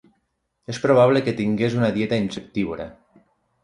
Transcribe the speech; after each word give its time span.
És 0.73 0.79
probable 0.85 1.23
que 1.29 1.35
tingués 1.43 1.79
una 1.83 1.93
dieta 2.01 2.23
insectívora. 2.27 2.93